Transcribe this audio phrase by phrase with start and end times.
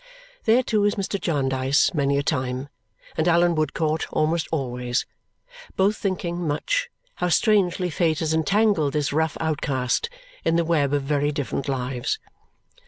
[0.45, 1.21] There, too, is Mr.
[1.21, 2.69] Jarndyce many a time,
[3.15, 5.05] and Allan Woodcourt almost always,
[5.75, 10.09] both thinking, much, how strangely fate has entangled this rough outcast
[10.43, 12.17] in the web of very different lives.